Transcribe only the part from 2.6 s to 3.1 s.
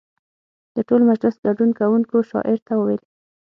ته وویل.